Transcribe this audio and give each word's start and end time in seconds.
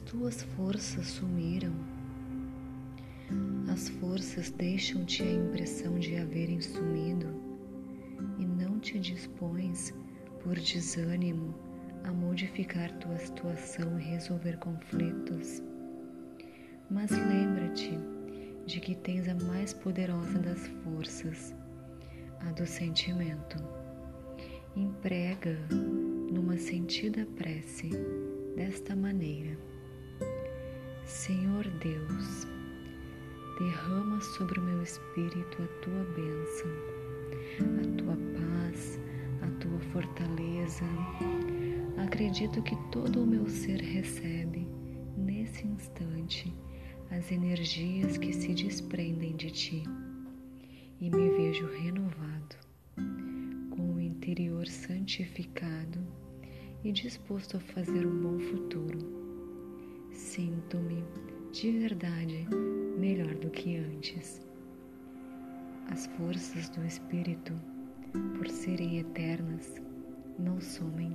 tuas 0.00 0.42
forças 0.42 1.06
sumiram. 1.06 1.72
As 3.72 3.88
forças 3.88 4.50
deixam-te 4.50 5.22
a 5.22 5.32
impressão 5.32 5.96
de 5.98 6.16
haverem 6.16 6.60
sumido 6.60 7.28
e 8.36 8.44
não 8.44 8.80
te 8.80 8.98
dispões, 8.98 9.94
por 10.42 10.56
desânimo, 10.56 11.54
a 12.02 12.12
modificar 12.12 12.90
tua 12.98 13.16
situação 13.16 13.98
e 13.98 14.02
resolver 14.02 14.56
conflitos. 14.58 15.62
Mas 16.90 17.10
lembra-te 17.10 17.96
de 18.66 18.80
que 18.80 18.96
tens 18.96 19.28
a 19.28 19.34
mais 19.34 19.72
poderosa 19.72 20.38
das 20.40 20.66
forças, 20.82 21.54
a 22.40 22.50
do 22.52 22.66
sentimento. 22.66 23.56
Emprega 24.74 25.56
numa 26.32 26.58
sentida 26.58 27.24
prece 27.36 27.90
desta 28.56 28.96
maneira: 28.96 29.56
Senhor 31.06 31.64
Deus, 31.78 32.48
derrama 33.60 34.20
sobre 34.20 34.58
o 34.58 34.62
meu 34.62 34.82
espírito 34.82 35.62
a 35.62 35.66
tua 35.80 36.04
bênção, 36.16 36.68
a 37.78 37.96
tua 37.96 38.16
paz, 38.36 38.98
a 39.40 39.46
tua 39.60 39.78
fortaleza. 39.92 40.84
Acredito 42.04 42.60
que 42.60 42.74
todo 42.90 43.22
o 43.22 43.26
meu 43.26 43.48
ser 43.48 43.80
recebe, 43.80 44.66
nesse 45.16 45.64
instante, 45.64 46.52
as 47.12 47.30
energias 47.30 48.18
que 48.18 48.32
se 48.32 48.52
desprendem 48.52 49.36
de 49.36 49.52
ti 49.52 49.84
e 51.00 51.08
me 51.08 51.30
vejo 51.30 51.68
renovado, 51.68 52.56
com 53.70 53.94
o 53.94 54.00
interior 54.00 54.66
santificado 54.66 56.00
e 56.82 56.90
disposto 56.90 57.58
a 57.58 57.60
fazer 57.60 58.04
um 58.04 58.22
bom 58.22 58.40
futuro. 58.40 58.65
De 61.52 61.70
verdade 61.70 62.46
melhor 62.98 63.34
do 63.36 63.50
que 63.50 63.76
antes. 63.76 64.46
As 65.90 66.06
forças 66.06 66.68
do 66.70 66.84
Espírito, 66.84 67.52
por 68.36 68.48
serem 68.48 68.98
eternas, 68.98 69.80
não 70.38 70.60
somem 70.60 71.10